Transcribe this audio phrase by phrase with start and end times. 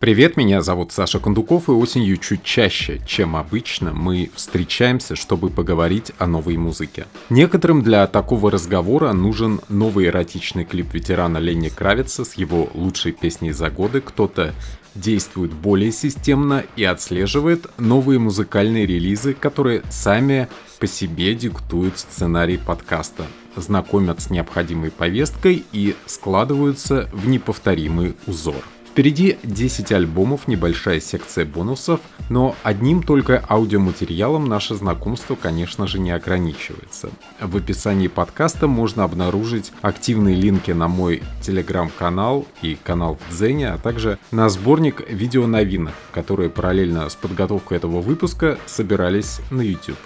[0.00, 6.12] Привет, меня зовут Саша Кондуков, и осенью чуть чаще, чем обычно, мы встречаемся, чтобы поговорить
[6.18, 7.06] о новой музыке.
[7.30, 13.50] Некоторым для такого разговора нужен новый эротичный клип ветерана Ленни Кравица с его лучшей песней
[13.50, 14.54] за годы, кто-то
[14.94, 20.46] действует более системно и отслеживает новые музыкальные релизы, которые сами
[20.78, 23.24] по себе диктуют сценарий подкаста,
[23.56, 28.62] знакомят с необходимой повесткой и складываются в неповторимый узор.
[28.90, 36.10] Впереди 10 альбомов, небольшая секция бонусов, но одним только аудиоматериалом наше знакомство, конечно же, не
[36.10, 37.10] ограничивается.
[37.40, 43.78] В описании подкаста можно обнаружить активные линки на мой телеграм-канал и канал в Дзене, а
[43.78, 49.98] также на сборник видеоновинок, которые параллельно с подготовкой этого выпуска собирались на YouTube.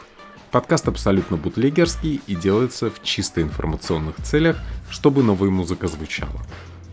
[0.50, 4.58] Подкаст абсолютно бутлегерский и делается в чисто информационных целях,
[4.90, 6.42] чтобы новая музыка звучала.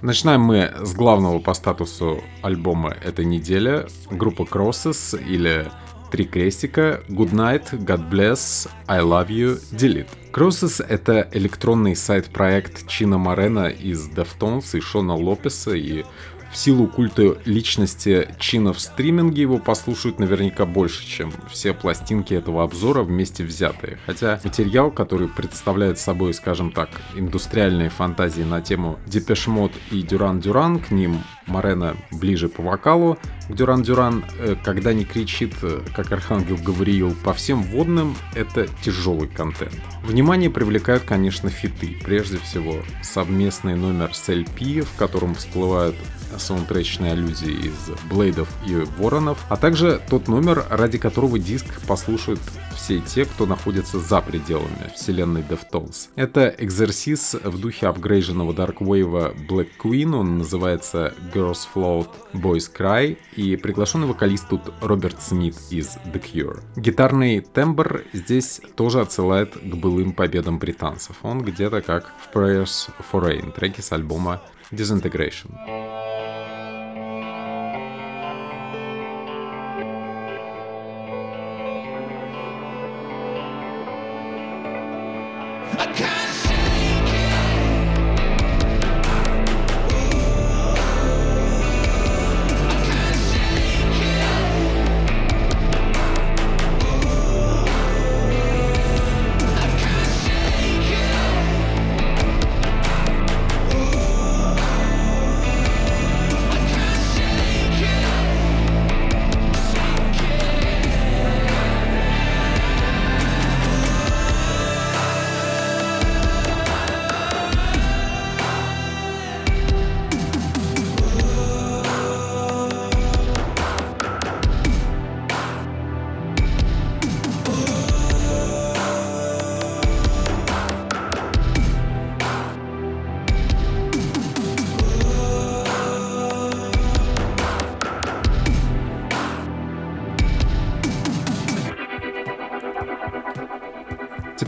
[0.01, 3.85] Начинаем мы с главного по статусу альбома этой недели.
[4.09, 5.69] Группа Crosses или
[6.09, 10.07] Три крестика, Good Night, God Bless, I Love You, Delete.
[10.31, 16.05] Crosses— это электронный сайт-проект Чина Морена из Deftones и Шона Лопеса, и
[16.51, 22.63] в силу культа личности Чина в стриминге его послушают наверняка больше, чем все пластинки этого
[22.63, 23.99] обзора вместе взятые.
[24.05, 30.39] Хотя материал, который представляет собой, скажем так, индустриальные фантазии на тему Depeche Mode и Duran
[30.39, 33.17] Duran, к ним Морено ближе по вокалу,
[33.49, 39.27] Duran Duran, э, когда не кричит, э, как Архангел Гавриил, по всем вводным, это тяжелый
[39.27, 39.75] контент.
[40.03, 41.97] Внимание привлекают, конечно, фиты.
[42.03, 45.95] Прежде всего, совместный номер с LP, в котором всплывают
[46.37, 52.39] саундтречные аллюзии из Блейдов и Воронов, а также тот номер, ради которого диск послушают
[52.75, 56.09] все те, кто находится за пределами вселенной Deftones.
[56.15, 63.55] Это экзерсис в духе апгрейженного дарквейва Black Queen, он называется Girls Float, Boys Cry, и
[63.55, 66.61] приглашенный вокалист тут Роберт Смит из The Cure.
[66.75, 71.15] Гитарный тембр здесь тоже отсылает к былым победам британцев.
[71.23, 74.41] Он где-то как в Prayers for Rain, треки с альбома
[74.71, 75.49] Disintegration.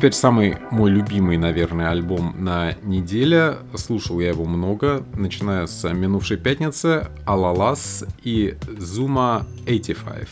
[0.02, 3.58] Теперь самый мой любимый, наверное, альбом на неделе.
[3.76, 10.28] Слушал я его много, начиная с минувшей пятницы, Алалас и Zuma 85.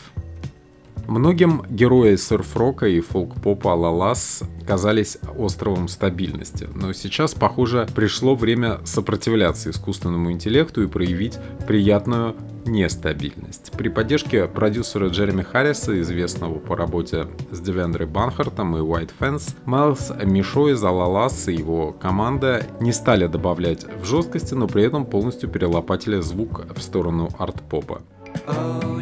[1.06, 9.70] Многим герои серф-рока и фолк-попа Лалас казались островом стабильности, но сейчас, похоже, пришло время сопротивляться
[9.70, 11.38] искусственному интеллекту и проявить
[11.68, 12.34] приятную
[12.64, 13.72] нестабильность.
[13.72, 20.12] При поддержке продюсера Джереми Харриса, известного по работе с Девендрой Банхартом и White Fence, Майлз
[20.24, 25.48] Мишо из Алалас и его команда не стали добавлять в жесткости, но при этом полностью
[25.48, 28.02] перелопатили звук в сторону арт-попа.
[28.46, 28.99] Oh,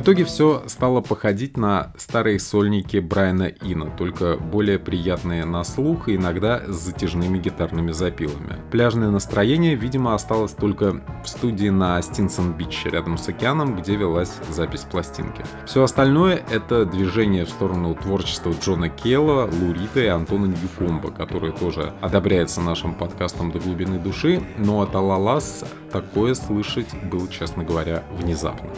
[0.00, 6.08] В итоге все стало походить на старые сольники Брайана Ина, только более приятные на слух
[6.08, 8.56] и иногда с затяжными гитарными запилами.
[8.70, 14.86] Пляжное настроение, видимо, осталось только в студии на Стинсон-Бич рядом с океаном, где велась запись
[14.90, 15.44] пластинки.
[15.66, 21.92] Все остальное— это движение в сторону творчества Джона Келла, Лурита и Антона Ньюкомба, который тоже
[22.00, 25.62] одобряется нашим подкастом до глубины души, но от Алалас
[25.92, 28.70] такое слышать было, честно говоря, внезапно.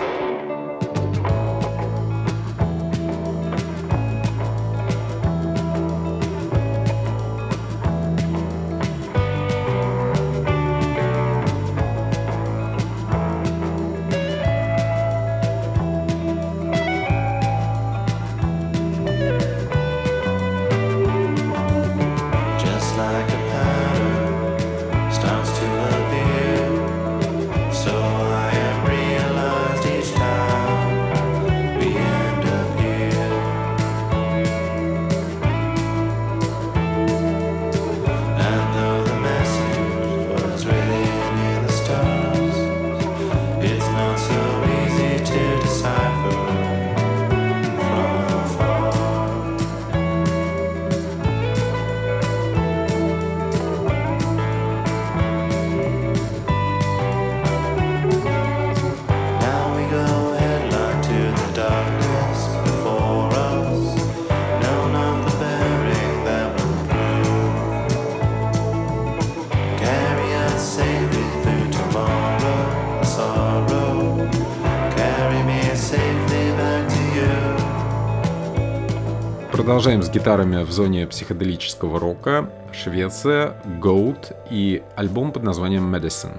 [79.72, 82.50] Продолжаем с гитарами в зоне психоделического рока.
[82.74, 86.36] Швеция, Goat и альбом под названием Medicine.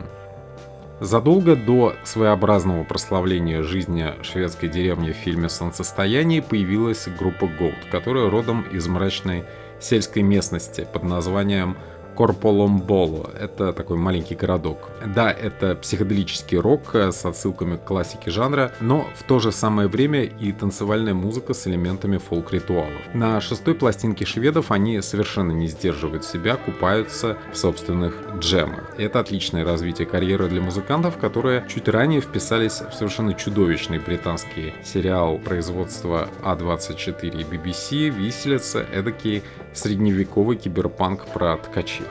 [0.99, 8.67] Задолго до своеобразного прославления жизни шведской деревни в фильме «Солнцестояние» появилась группа Goat, которая родом
[8.71, 9.45] из мрачной
[9.79, 11.75] сельской местности под названием
[12.15, 13.29] Корполомболо.
[13.39, 14.89] Это такой маленький городок.
[15.05, 20.23] Да, это психоделический рок с отсылками к классике жанра, но в то же самое время
[20.23, 23.01] и танцевальная музыка с элементами фолк-ритуалов.
[23.13, 28.93] На шестой пластинке шведов они совершенно не сдерживают себя, купаются в собственных джемах.
[28.97, 35.37] Это отличное развитие карьеры для музыкантов, которые чуть ранее вписались в совершенно чудовищный британский сериал
[35.37, 39.43] производства А24 и BBC «Виселица», эдакий
[39.73, 42.05] средневековый киберпанк про ткачей.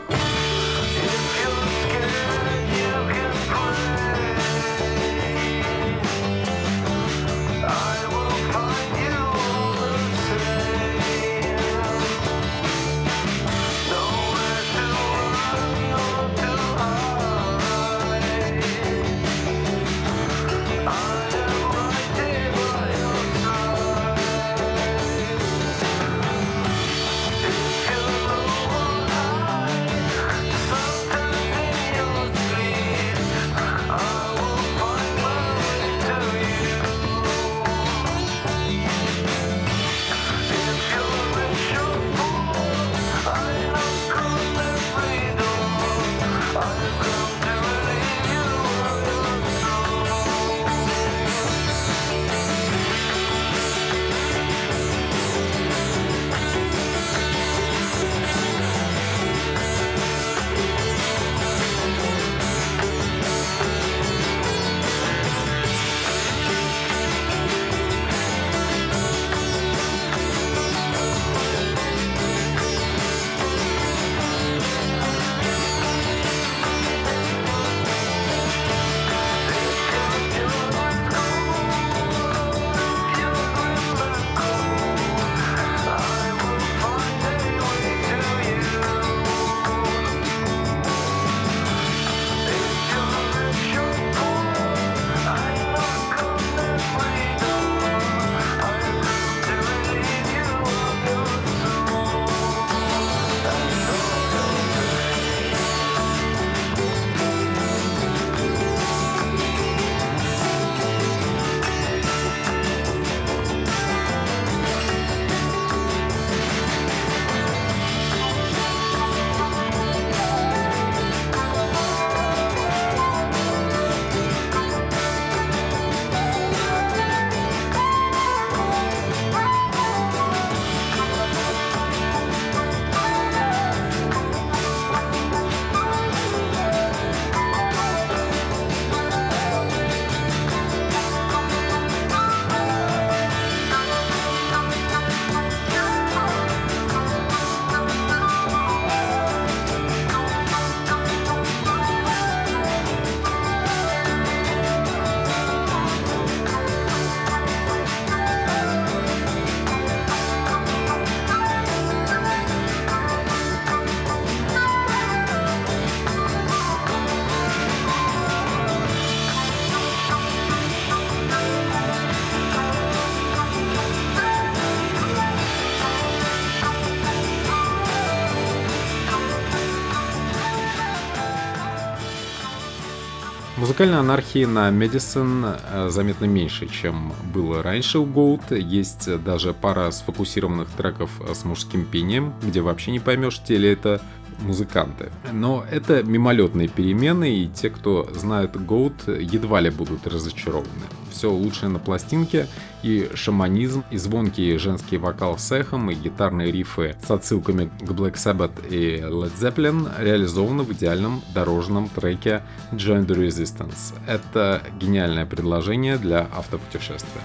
[183.83, 188.57] Музыкальной анархии на Медисон э, заметно меньше, чем было раньше у Goat.
[188.57, 194.01] Есть даже пара сфокусированных треков с мужским пением, где вообще не поймешь, те ли это
[194.39, 195.11] музыканты.
[195.33, 200.87] Но это мимолетные перемены, и те, кто знает Goat, едва ли будут разочарованы.
[201.13, 202.47] Все лучшее на пластинке,
[202.83, 208.15] и шаманизм, и звонкий женский вокал с эхом, и гитарные рифы с отсылками к Black
[208.15, 212.43] Sabbath и Led Zeppelin реализованы в идеальном дорожном треке
[212.73, 213.95] Join the Resistance.
[214.07, 217.23] Это гениальное предложение для автопутешествия.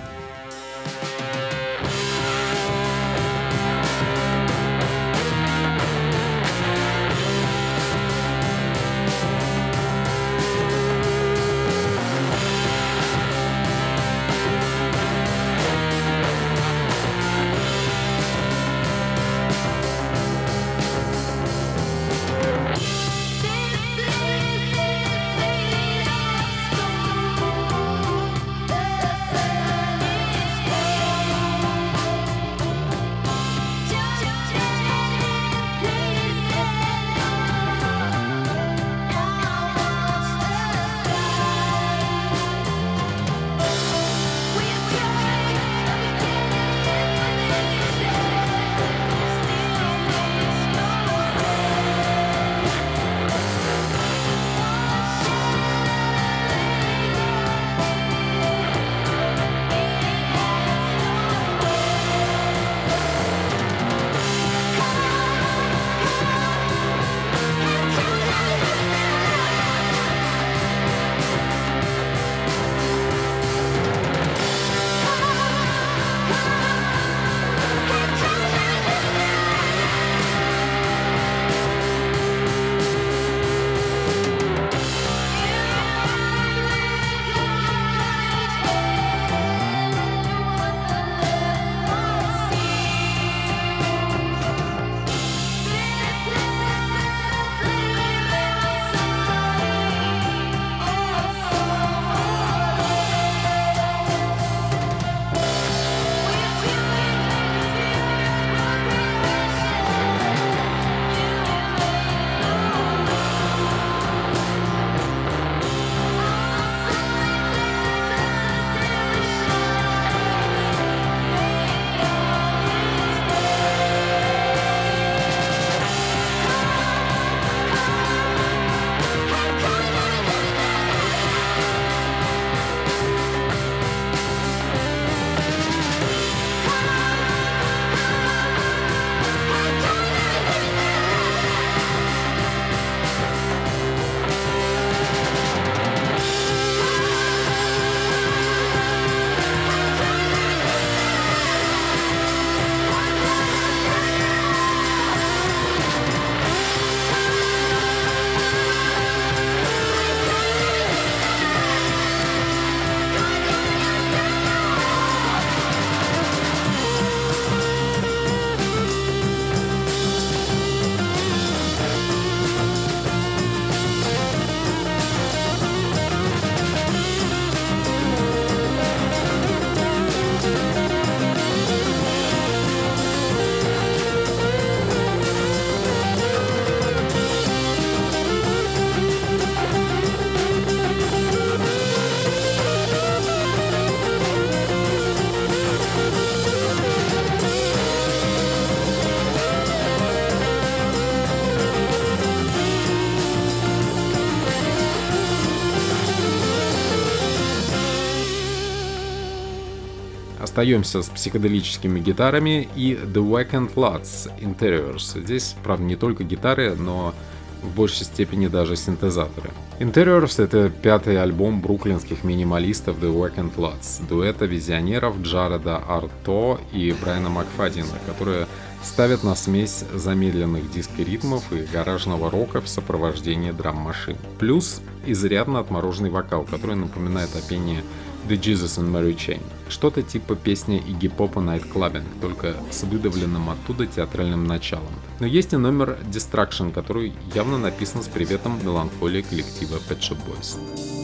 [210.58, 215.24] Остаемся с психоделическими гитарами и The Weekend Lots Interiors.
[215.24, 217.14] Здесь, правда, не только гитары, но
[217.62, 219.52] в большей степени даже синтезаторы.
[219.80, 227.30] Interiors— это пятый альбом бруклинских минималистов The Weekend Lots, дуэта визионеров Джареда Арто и Брайана
[227.30, 228.48] Макфадина, которые
[228.82, 234.18] ставят на смесь замедленных диско-ритмов и гаражного рока в сопровождении драм-машин.
[234.40, 237.84] Плюс изрядно отмороженный вокал, который напоминает о пении
[238.28, 239.42] The Jesus and Mary Chain.
[239.70, 244.92] Что-то типа песни Игги Попа Night Clubbing, только с выдавленным оттуда театральным началом.
[245.20, 250.97] Но есть и номер Distraction, который явно написан с приветом меланхолии коллектива Pet Shop Boys.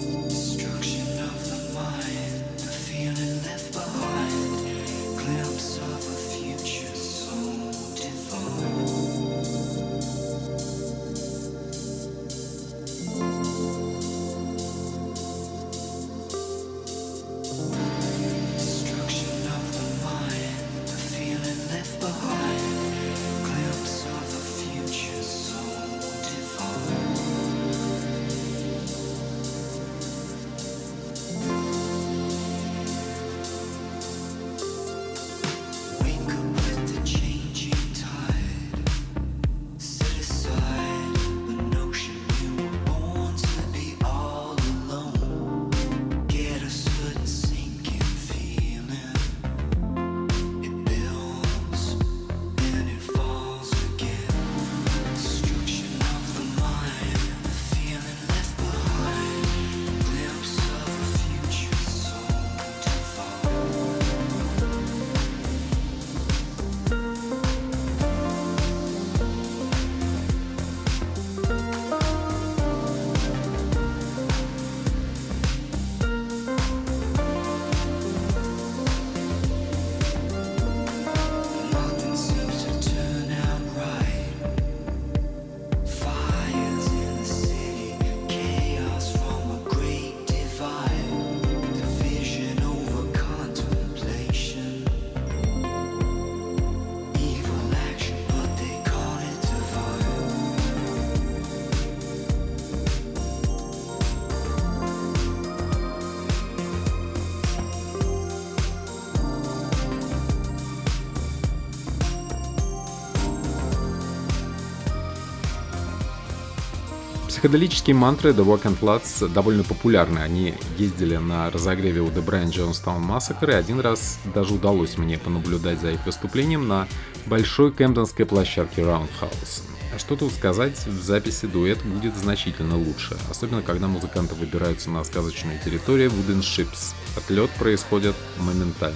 [117.44, 120.20] Психоделические мантры The Walk and Floods довольно популярны.
[120.20, 125.18] Они ездили на разогреве у The Brian Jonestown Massacre, и один раз даже удалось мне
[125.18, 126.88] понаблюдать за их выступлением на
[127.26, 129.64] большой кемптонской площадке Roundhouse.
[129.94, 135.04] А что тут сказать, в записи дуэт будет значительно лучше, особенно когда музыканты выбираются на
[135.04, 136.94] сказочную территорию Wooden Ships.
[137.18, 138.96] Отлет происходит моментально.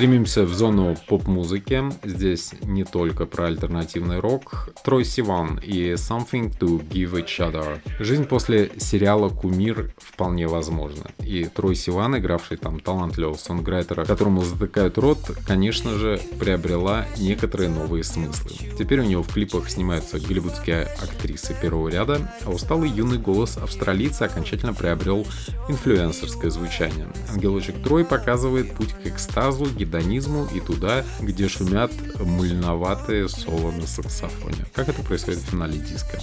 [0.00, 1.82] Стремимся в зону поп-музыки.
[2.04, 4.70] Здесь не только про альтернативный рок.
[4.82, 7.80] Трой Сиван и Something to Give Each Other.
[8.02, 11.10] Жизнь после сериала «Кумир» вполне возможна.
[11.18, 18.02] И Трой Сиван, игравший там талантливого сонграйтера, которому затыкают рот, конечно же, приобрела некоторые новые
[18.02, 18.52] смыслы.
[18.78, 24.24] Теперь у него в клипах снимаются голливудские актрисы первого ряда, а усталый юный голос австралийца
[24.24, 25.26] окончательно приобрел
[25.68, 27.06] инфлюенсерское звучание.
[27.30, 34.64] Ангелочек Трой показывает путь к экстазу, гедонизму и туда, где шумят мыльноватые соло на саксофоне.
[34.74, 36.20] Как это происходит в финале диска?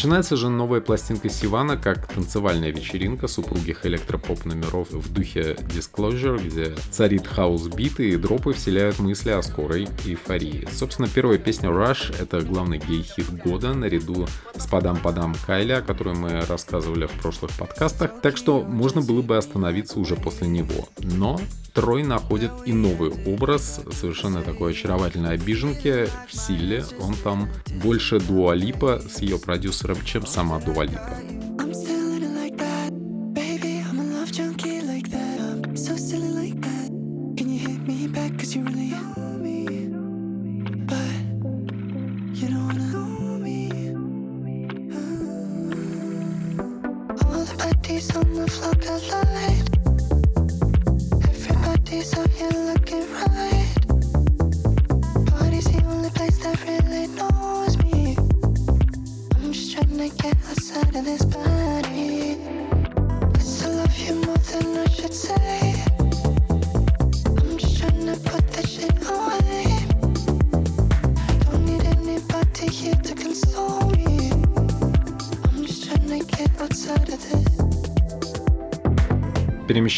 [0.00, 6.42] Начинается же новая пластинка Сивана как танцевальная вечеринка из упругих электропоп номеров в духе Disclosure,
[6.42, 10.66] где царит хаус-биты и дропы вселяют мысли о скорой эйфории.
[10.72, 16.14] Собственно, первая песня Rush— это главный гей-хит года наряду с «Padam Padam» Кайли, о которой
[16.14, 20.88] мы рассказывали в прошлых подкастах, так что можно было бы остановиться уже после него.
[21.00, 21.38] Но
[21.74, 26.84] Трой находит и новый образ, совершенно такой очаровательной обиженки в силе.
[27.00, 27.48] Он там
[27.82, 31.16] больше Дуалипа с ее продюсером, чем сама Дуалипа.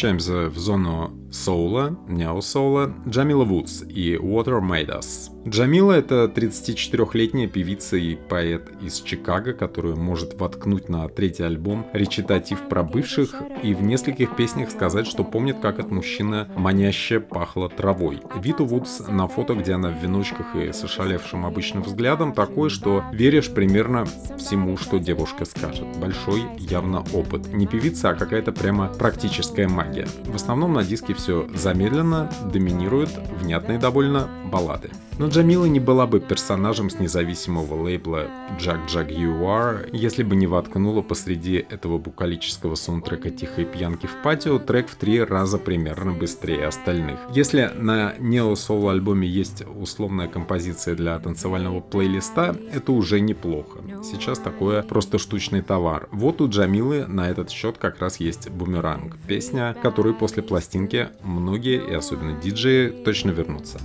[0.03, 5.22] Перемещаемся в зону соула, нео-соула, Джамила Вудс и Water Made Us.
[5.53, 12.67] Джамила— это 34-летняя певица и поэт из Чикаго, которую может воткнуть на третий альбом речитатив
[12.67, 18.19] про бывших и в нескольких песнях сказать, что помнит, как от мужчины маняще пахло травой.
[18.41, 23.03] Виту Вудс на фото, где она в веночках и с ошалевшим обычным взглядом, такой, что
[23.13, 24.07] веришь примерно
[24.39, 25.85] всему, что девушка скажет.
[26.01, 27.53] Большой явно опыт.
[27.53, 30.07] Не певица, а какая-то прямо практическая магия.
[30.25, 34.89] В основном на диске все замедленно, доминируют внятные довольно баллады.
[35.19, 38.27] Но Джамила не была бы персонажем с независимого лейбла
[38.59, 44.21] Jack Jack You Are, если бы не воткнула посреди этого букалического саундтрека тихой пьянки в
[44.23, 47.19] патио трек в три раза примерно быстрее остальных.
[47.33, 53.81] Если на Soul альбоме есть условная композиция для танцевального плейлиста, это уже неплохо.
[54.03, 56.07] Сейчас такое просто штучный товар.
[56.11, 61.81] Вот у Джамилы на этот счет как раз есть «Бумеранг», песня, которой после пластинки многие,
[61.87, 63.79] и особенно диджеи, точно вернутся.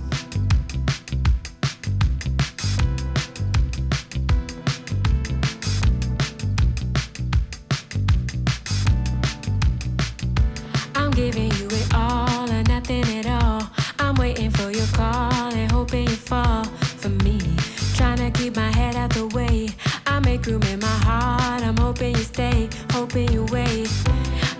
[22.39, 23.91] Hoping you hoping you wait.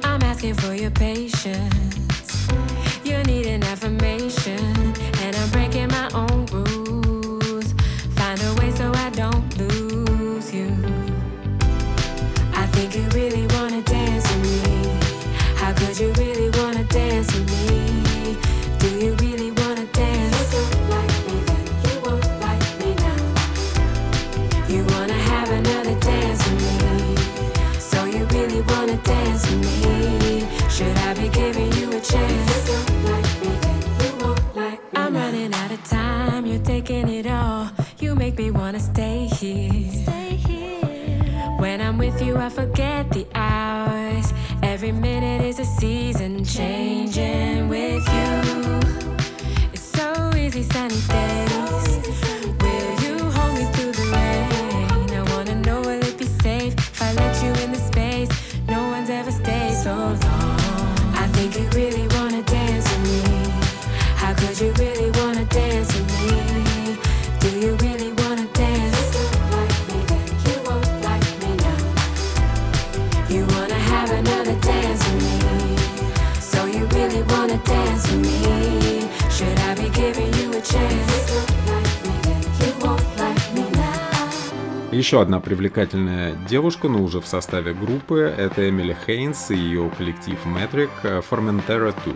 [0.03, 1.78] I'm asking for your patience.
[31.99, 32.69] A chance?
[33.03, 33.51] Like me
[34.55, 37.69] like I'm running out of time, you're taking it all.
[37.99, 39.91] You make me wanna stay here.
[40.03, 41.57] Stay here.
[41.59, 42.98] When I'm with you, I forget
[85.09, 90.37] Еще одна привлекательная девушка, но уже в составе группы, это Эмили Хейнс и ее коллектив
[90.45, 90.91] Metric
[91.27, 92.13] Formentera 2.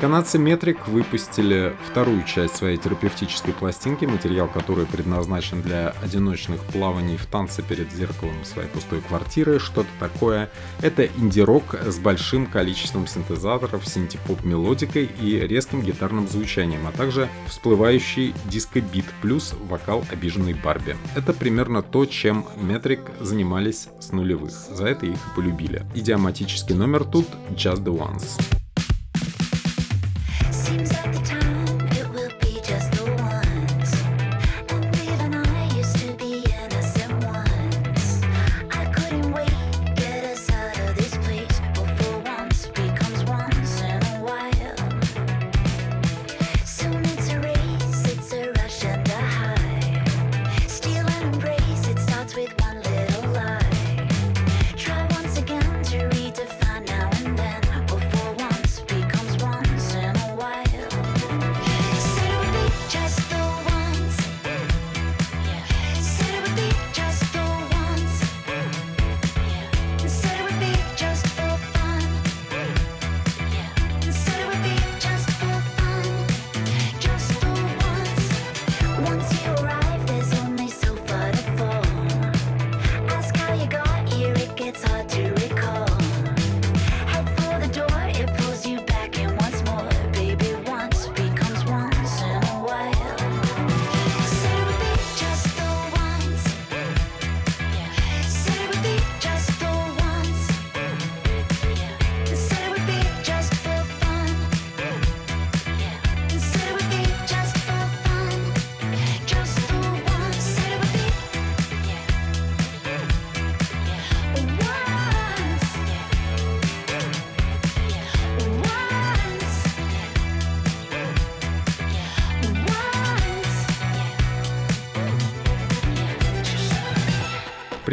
[0.00, 7.24] Канадцы Metric выпустили вторую часть своей терапевтической пластинки, материал которой предназначен для одиночных плаваний в
[7.24, 10.50] танце перед зеркалом своей пустой квартиры, что-то такое.
[10.82, 19.06] Это инди-рок с большим количеством синтезаторов, синтепоп-мелодикой и резким гитарным звучанием, а также всплывающий диско-бит
[19.22, 20.94] плюс вокал обиженной Барби.
[21.14, 24.52] Это примерно то, чем Metric занимались с нулевых.
[24.52, 25.86] За это их и полюбили.
[25.94, 28.38] Идиоматический номер тут Just the Once.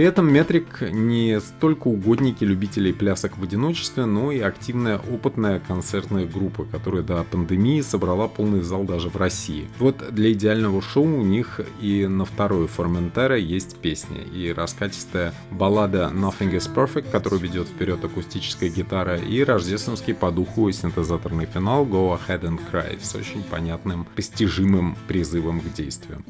[0.04, 6.26] При этом Метрик не столько угодники любителей плясок в одиночестве, но и активная опытная концертная
[6.26, 9.70] группа, которая до пандемии собрала полный зал даже в России.
[9.80, 16.12] Вот для идеального шоу у них и на второй Форментера есть песня, и раскатистая баллада
[16.14, 22.20] Nothing is Perfect, которую ведет вперед акустическая гитара, и рождественский по духу синтезаторный финал Go
[22.20, 26.22] Ahead and Cry с очень понятным, постижимым призывом к действию.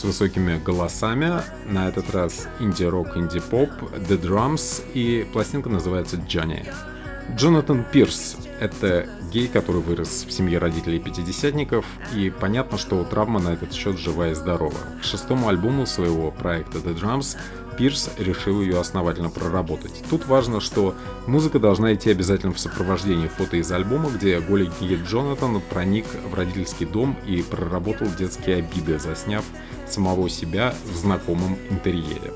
[0.00, 1.42] С высокими голосами.
[1.66, 3.68] На этот раз инди-рок, инди-поп,
[4.08, 6.66] The Drums и пластинка называется Johnny.
[7.36, 11.84] Джонатан Пирс— это гей, который вырос в семье родителей пятидесятников,
[12.14, 14.78] и понятно, что травма на этот счет живая и здорова.
[15.02, 17.36] К шестому альбому своего проекта The Drums
[17.76, 20.02] Пирс решил ее основательно проработать.
[20.10, 20.94] Тут важно, что
[21.26, 26.86] музыка должна идти обязательно в сопровождении фото из альбома, где гей Джонатан проник в родительский
[26.86, 29.44] дом и проработал детские обиды, засняв
[29.88, 32.32] самого себя в знакомом интерьере.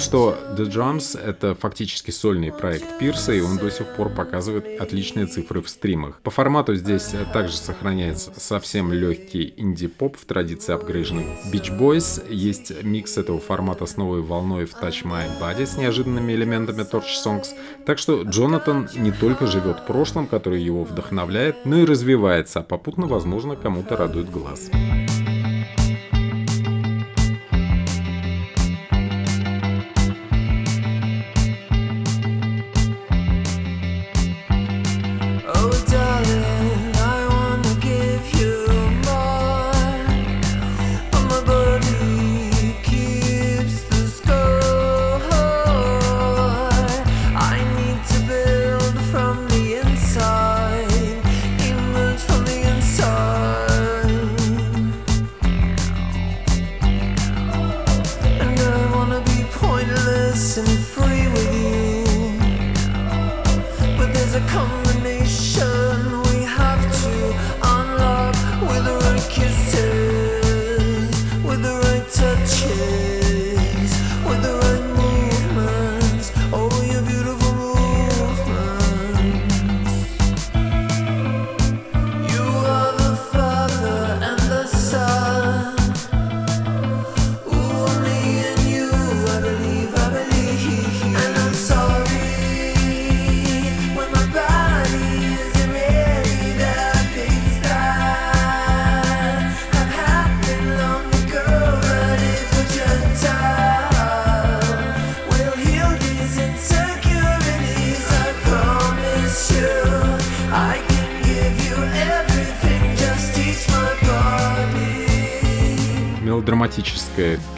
[0.00, 5.26] Что The Drums— это фактически сольный проект Пирса, и он до сих пор показывает отличные
[5.26, 6.20] цифры в стримах.
[6.22, 12.24] По формату здесь также сохраняется совсем легкий инди-поп в традиции апгрейженных Beach Boys.
[12.32, 17.14] Есть микс этого формата с новой волной в Touch My Body с неожиданными элементами Torch
[17.24, 17.48] Songs.
[17.84, 23.06] Так что Джонатан не только живет прошлым, которое его вдохновляет, но и развивается, а попутно,
[23.06, 24.70] возможно, кому-то радует глаз.
[24.72, 25.09] Oh,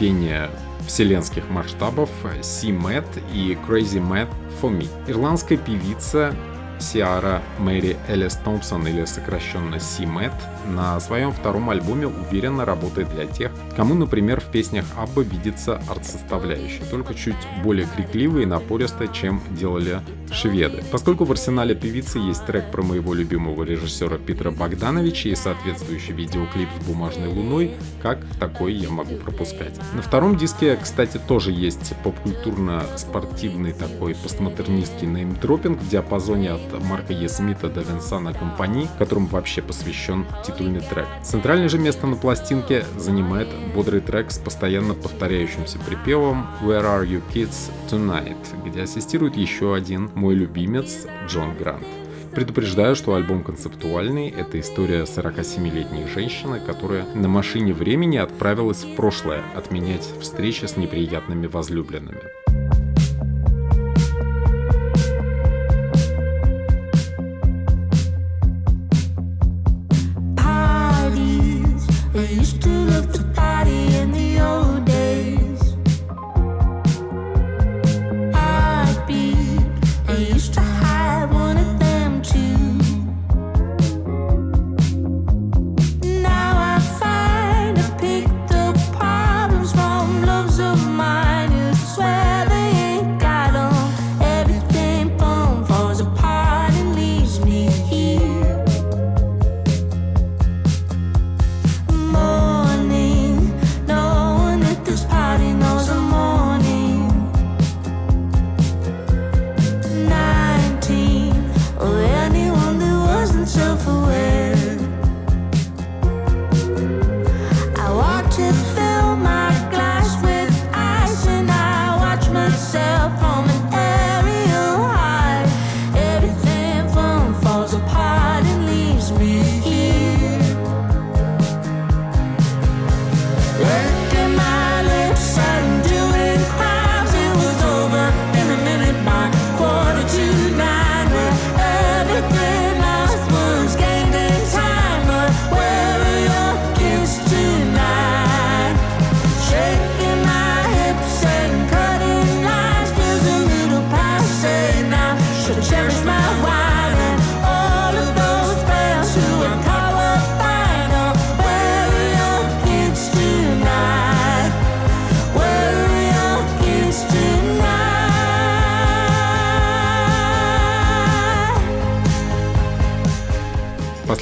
[0.03, 0.49] пение
[0.85, 2.09] вселенских масштабов
[2.41, 4.27] Sea Mad и Crazy Mad
[4.61, 4.85] for Me.
[5.07, 6.35] Ирландская певица
[6.77, 10.33] Сиара Мэри Элис Томпсон или сокращенно Симет
[10.67, 16.83] на своем втором альбоме уверенно работает для тех, кому, например, в песнях Абба видится арт-составляющая,
[16.91, 20.01] только чуть более крикливая и напористая, чем делали
[20.33, 20.83] шведы.
[20.91, 26.69] Поскольку в арсенале певицы есть трек про моего любимого режиссера Питера Богдановича и соответствующий видеоклип
[26.79, 27.71] с бумажной луной,
[28.01, 29.79] как такой я могу пропускать.
[29.93, 37.29] На втором диске, кстати, тоже есть попкультурно-спортивный такой постмодернистский неймдропинг в диапазоне от Марка Е.
[37.29, 41.07] Смита до Винсана Компани, которому вообще посвящен титульный трек.
[41.23, 47.21] Центральное же место на пластинке занимает бодрый трек с постоянно повторяющимся припевом Where are you
[47.33, 51.85] kids tonight, где ассистирует еще один мой любимец Джон Грант.
[52.31, 54.29] Предупреждаю, что альбом концептуальный.
[54.29, 61.47] Это история 47-летней женщины, которая на машине времени отправилась в прошлое отменять встречи с неприятными
[61.47, 62.42] возлюбленными.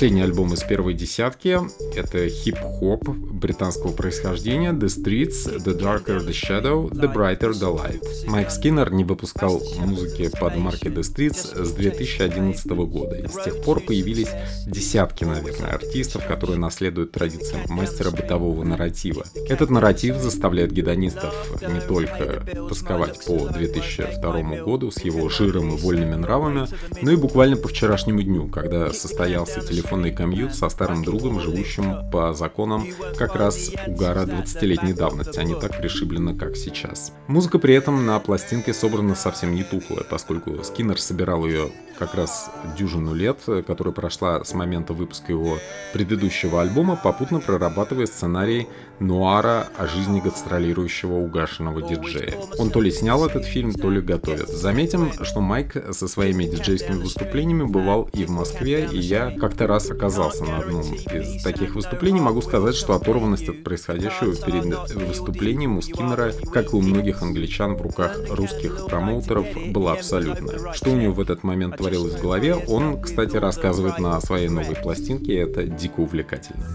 [0.01, 1.59] Последний альбом из первой десятки—
[1.95, 8.03] это хип-хоп британского происхождения The Streets, The Darker the Shadow, The Brighter the Light.
[8.25, 13.61] Майк Скиннер не выпускал музыки под маркой The Streets с 2011 года, и с тех
[13.61, 14.29] пор появились
[14.65, 19.23] десятки, наверное, артистов, которые наследуют традициям мастера бытового нарратива.
[19.49, 26.15] Этот нарратив заставляет гедонистов не только тосковать по 2002 году с его жиром и вольными
[26.15, 26.67] нравами,
[27.03, 29.61] но и буквально по вчерашнему дню, когда состоялся
[29.91, 32.85] телефонный комьют со старым другом, живущим по законам
[33.17, 37.11] как раз угара 20-летней давности, а не так пришиблено, как сейчас.
[37.27, 42.49] Музыка при этом на пластинке собрана совсем не тухлая, поскольку Скиннер собирал ее как раз
[42.77, 45.57] дюжину лет, которая прошла с момента выпуска его
[45.93, 48.67] предыдущего альбома, попутно прорабатывая сценарий
[49.01, 52.33] нуара о жизни гастролирующего угашенного диджея.
[52.57, 54.47] Он то ли снял этот фильм, то ли готовит.
[54.47, 59.89] Заметим, что Майк со своими диджейскими выступлениями бывал и в Москве, и я как-то раз
[59.89, 62.21] оказался на одном из таких выступлений.
[62.21, 67.75] Могу сказать, что оторванность от происходящего перед выступлением у Скиннера, как и у многих англичан
[67.75, 70.73] в руках русских промоутеров, была абсолютная.
[70.73, 74.75] Что у него в этот момент творилось в голове, он, кстати, рассказывает на своей новой
[74.75, 76.67] пластинке, это дико увлекательно.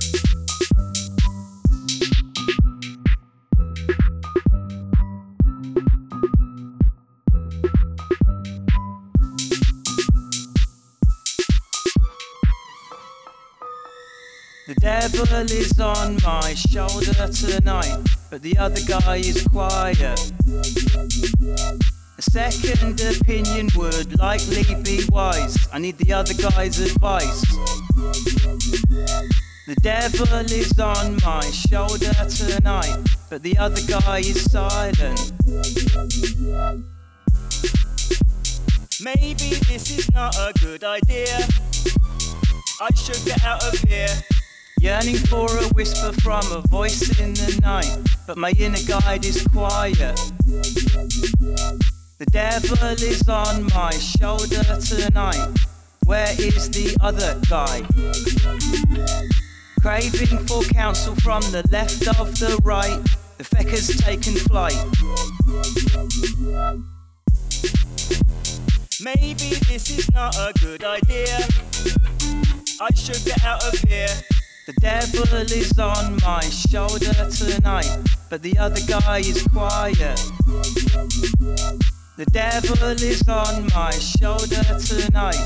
[15.17, 17.97] Devil is on my shoulder tonight,
[18.29, 20.33] but the other guy is quiet.
[22.19, 25.57] A second opinion would likely be wise.
[25.73, 27.41] I need the other guy's advice.
[29.67, 32.99] The devil is on my shoulder tonight,
[33.31, 35.33] but the other guy is silent.
[39.01, 41.39] Maybe this is not a good idea.
[42.83, 44.09] I should get out of here.
[44.81, 47.91] Yearning for a whisper from a voice in the night,
[48.27, 50.17] but my inner guide is quiet.
[52.19, 55.49] The devil is on my shoulder tonight.
[56.05, 57.83] Where is the other guy?
[59.81, 63.01] Craving for counsel from the left of the right.
[63.39, 64.77] The feck has taken flight.
[69.03, 71.47] Maybe this is not a good idea.
[72.81, 74.09] I should get out of here.
[74.67, 77.87] The devil is on my shoulder tonight,
[78.29, 80.19] but the other guy is quiet.
[82.17, 85.39] The devil is on my shoulder tonight.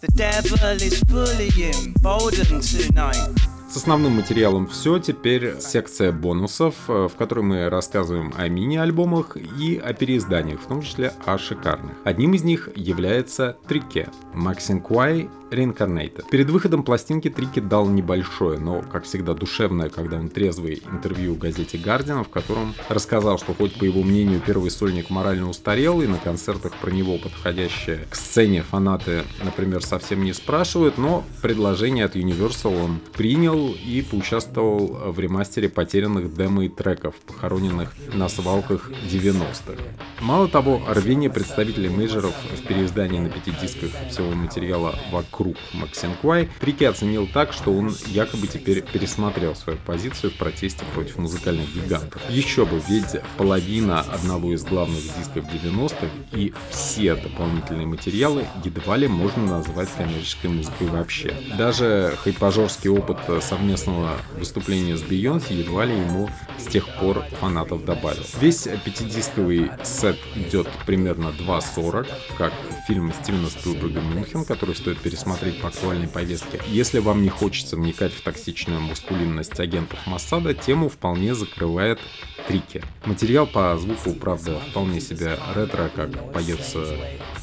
[0.00, 3.28] The devil is fully emboldened tonight.
[3.68, 9.76] С основным материалом все, теперь секция бонусов, э, в которой мы рассказываем о мини-альбомах и
[9.76, 11.96] о переизданиях, в том числе о шикарных.
[12.04, 16.24] Одним из них является Трике, Максин Куай Reincarnated.
[16.30, 21.78] Перед выходом пластинки Трики дал небольшое, но, как всегда, душевное, когда он трезвый, интервью газете
[21.78, 26.18] Guardian, в котором рассказал, что хоть по его мнению первый сольник морально устарел, и на
[26.18, 32.84] концертах про него подходящие к сцене фанаты, например, совсем не спрашивают, но предложение от Universal
[32.84, 39.82] он принял и поучаствовал в ремастере потерянных демо и треков, похороненных на свалках 90-х.
[40.20, 45.41] Мало того, рвение представителей мейджеров в переиздании на пяти дисках всего материала вокруг
[45.72, 51.18] Максим Квай Трики оценил так, что он якобы теперь пересмотрел свою позицию в протесте против
[51.18, 52.22] музыкальных гигантов.
[52.30, 59.08] Еще бы, ведь половина одного из главных дисков 90-х и все дополнительные материалы едва ли
[59.08, 61.34] можно назвать коммерческой музыкой вообще.
[61.58, 68.24] Даже хайпажорский опыт совместного выступления с Бейонсе едва ли ему с тех пор фанатов добавил.
[68.40, 72.06] Весь пятидисковый сет идет примерно 2.40,
[72.38, 72.52] как
[72.86, 76.60] фильм Стивена Спилберга «Мюнхен», который стоит пересмотреть по актуальной повестке.
[76.66, 81.98] Если вам не хочется вникать в токсичную мускулинность агентов Моссада, тему вполне закрывает
[82.46, 82.82] Трики.
[83.04, 86.84] Материал по звуку, правда, вполне себе ретро, как поется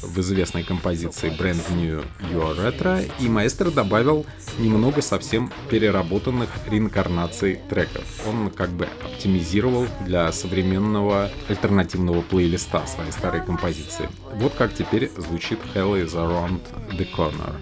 [0.02, 4.26] в известной композиции Brand New Your Retro, и маэстро добавил
[4.58, 8.04] немного совсем переработанных реинкарнаций треков.
[8.26, 14.08] Он как бы оптимизировал для современного альтернативного плейлиста свои старые композиции.
[14.34, 16.60] Вот как теперь звучит Hell is Around
[16.92, 17.54] the Corner.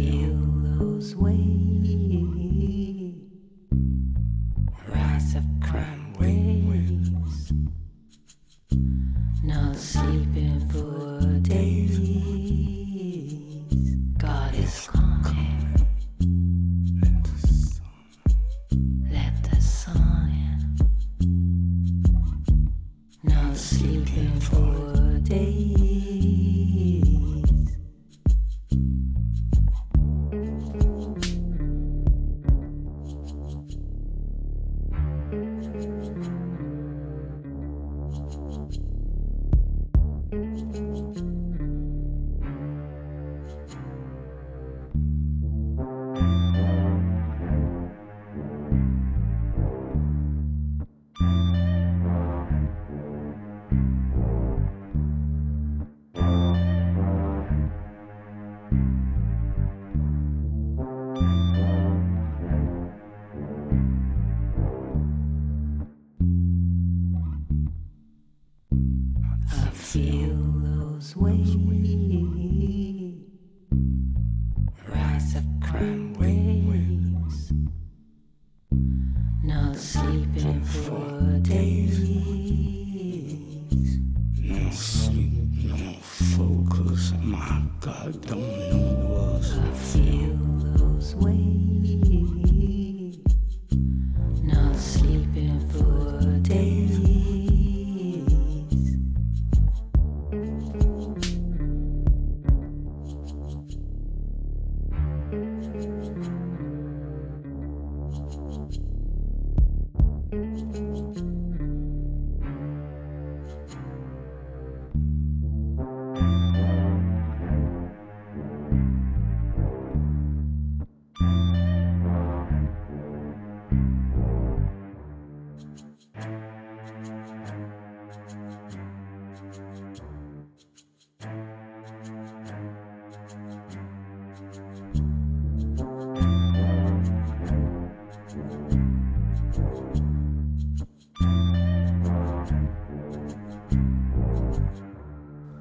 [0.00, 0.34] Feel
[0.78, 1.59] those waves,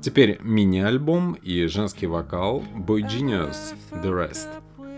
[0.09, 4.47] Теперь мини-альбом и женский вокал Boy Genius The Rest.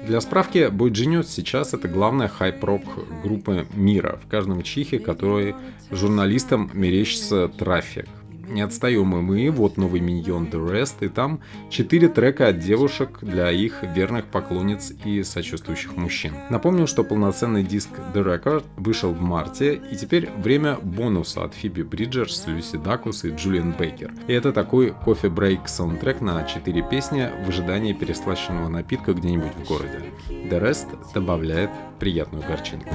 [0.08, 2.82] Для справки, Boy Genius сейчас это главная хайп-рок
[3.22, 5.54] группа мира, в каждом чихе которой
[5.92, 8.08] журналистам мерещится трафик.
[8.52, 11.40] Не отстаем и мы, вот новый миньон The Rest, и там
[11.70, 16.34] четыре трека от девушек для их верных поклонниц и сочувствующих мужчин.
[16.50, 21.84] Напомню, что полноценный диск The Record вышел в марте, и теперь время бонуса от Фиби
[21.84, 24.12] Бриджерс, Люси Дакус и Джулиан Бейкер.
[24.28, 30.04] И это такой кофе-брейк саундтрек на четыре песни в ожидании переслащенного напитка где-нибудь в городе.
[30.30, 32.90] The Rest добавляет приятную горчинку.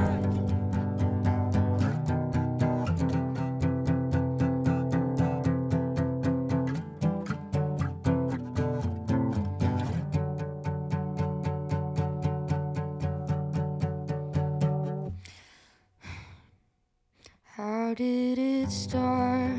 [17.56, 19.56] How did it start?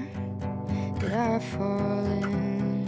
[0.99, 2.85] Did I fall in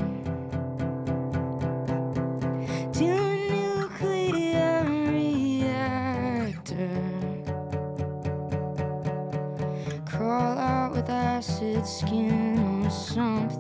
[2.94, 6.62] to a nuclear reactor?
[10.06, 13.59] Crawl out with acid skin or something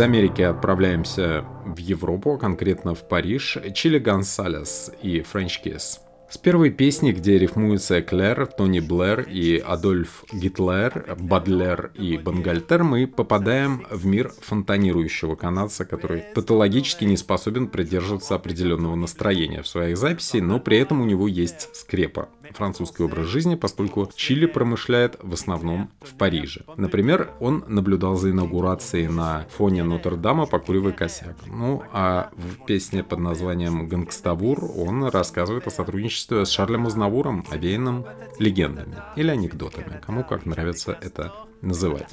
[0.00, 5.98] Из Америки отправляемся в Европу, конкретно в Париж, Чили Гонсалес и French Kiss.
[6.30, 13.06] С первой песни, где рифмуются Клэр, Тони Блэр и Адольф Гитлер, Бадлер и Бангальтер, мы
[13.06, 20.40] попадаем в мир фонтанирующего канадца, который патологически не способен придерживаться определенного настроения в своих записях,
[20.40, 25.90] но при этом у него есть скрепа французский образ жизни, поскольку Чили промышляет в основном
[26.00, 26.64] в Париже.
[26.76, 31.36] Например, он наблюдал за инаугурацией на фоне Нотр-Дама покуривая косяк.
[31.46, 38.06] Ну, а в песне под названием «Гангставур» он рассказывает о сотрудничестве с Шарлем Азнавуром, овеянным
[38.38, 41.32] легендами или анекдотами, кому как нравится это
[41.62, 42.12] называть.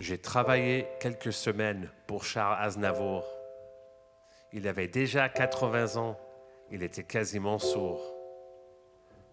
[4.54, 6.18] Il avait déjà 80 ans.
[6.72, 8.17] Il était quasiment sourd.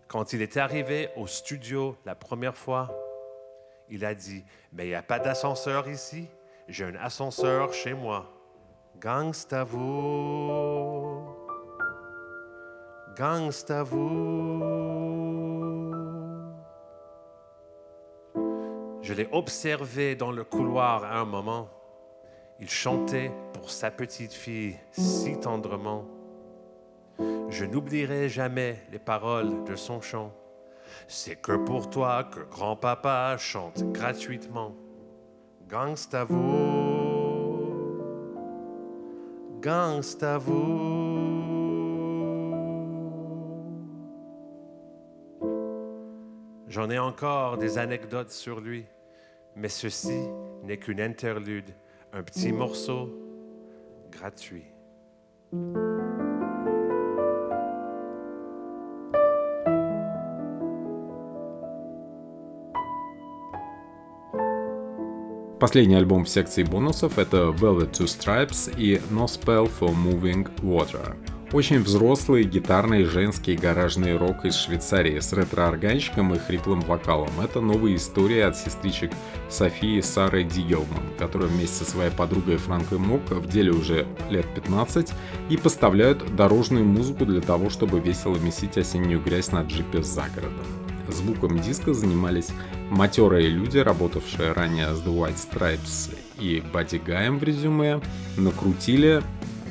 [0.09, 2.91] Quand il est arrivé au studio la première fois,
[3.89, 6.29] il a dit Mais il n'y a pas d'ascenseur ici.
[6.69, 8.31] J'ai un ascenseur chez moi.
[9.01, 11.27] Gangsta vous.
[13.17, 14.95] Gangsta vous.
[19.03, 21.69] Je l'ai observé dans le couloir à un moment.
[22.61, 26.07] Il chantait pour sa petite fille si tendrement.
[27.19, 30.33] Je n'oublierai jamais les paroles de son chant.
[31.09, 34.75] C'est que pour toi que grand-papa chante gratuitement.
[35.69, 36.35] Gangstavo,
[39.61, 41.05] gangstavo.
[46.69, 48.85] J'en ai encore des anecdotes sur lui,
[49.55, 50.29] mais ceci
[50.65, 51.71] n'est qu'une interlude,
[52.13, 53.11] un petit morceau
[54.11, 54.65] gratuit.
[65.61, 71.17] Последний альбом в секции бонусов это Velvet Two Stripes и No Spell for Moving Water.
[71.53, 77.31] Очень взрослый гитарный женский гаражный рок из Швейцарии с ретро-органчиком и хриплым вокалом.
[77.41, 79.13] Это новая история от сестричек
[79.49, 84.47] Софии и Сары Дигелман, которые вместе со своей подругой Франкой Мок в деле уже лет
[84.57, 85.13] 15
[85.49, 90.84] и поставляют дорожную музыку для того, чтобы весело месить осеннюю грязь на джипе за городом.
[91.09, 92.49] Звуком диска занимались
[92.91, 98.01] матерые люди, работавшие ранее с The White Stripes и Бадди Гаем в резюме,
[98.37, 99.23] накрутили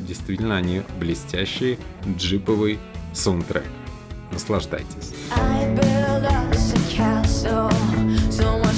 [0.02, 1.78] действительно они блестящий
[2.18, 2.80] джиповый
[3.14, 3.64] саундтрек.
[4.32, 5.14] Наслаждайтесь.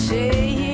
[0.07, 0.64] I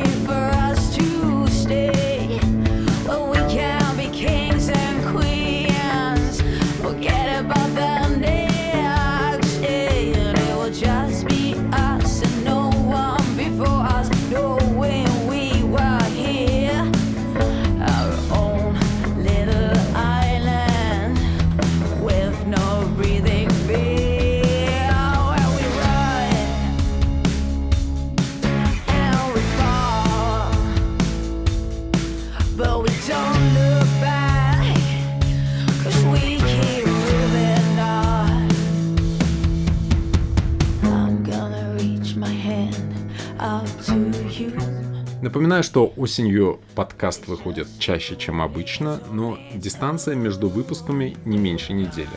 [45.31, 52.09] Напоминаю, что осенью подкаст выходит чаще, чем обычно, но дистанция между выпусками не меньше недели.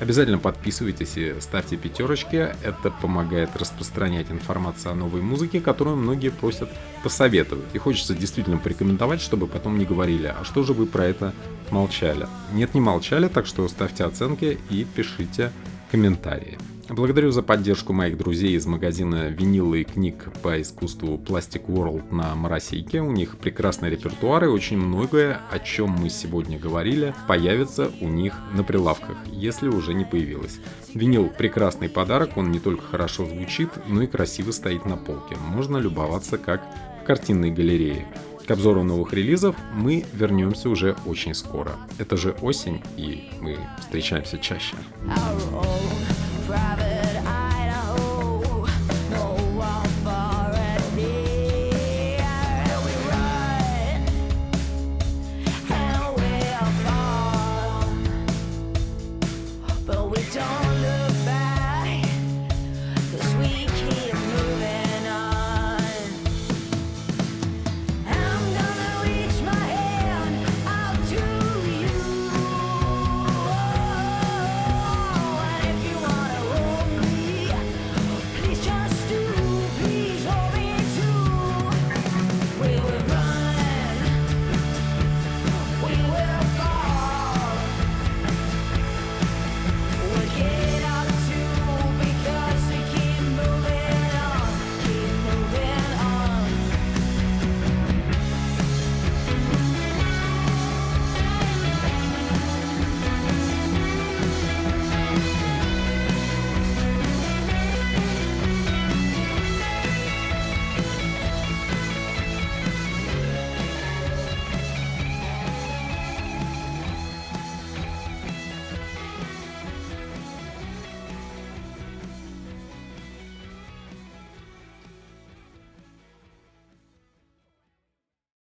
[0.00, 6.70] Обязательно подписывайтесь и ставьте пятерочки, это помогает распространять информацию о новой музыке, которую многие просят
[7.02, 7.66] посоветовать.
[7.74, 11.34] И хочется действительно порекомендовать, чтобы потом не говорили, а что же вы про это
[11.70, 12.26] молчали.
[12.54, 15.52] Нет, не молчали, так что ставьте оценки и пишите
[15.90, 16.56] комментарии.
[16.92, 22.34] Благодарю за поддержку моих друзей из магазина винила и книг по искусству Plastic World на
[22.34, 23.00] Моросейке.
[23.00, 28.34] У них прекрасный репертуар и очень многое, о чем мы сегодня говорили, появится у них
[28.52, 30.60] на прилавках, если уже не появилось.
[30.92, 35.36] Винил прекрасный подарок, он не только хорошо звучит, но и красиво стоит на полке.
[35.36, 36.62] Можно любоваться как
[37.02, 38.06] в картинной галерее.
[38.46, 41.72] К обзору новых релизов мы вернемся уже очень скоро.
[41.98, 44.74] Это же осень, и мы встречаемся чаще.
[45.06, 46.21] Our
[46.52, 46.91] private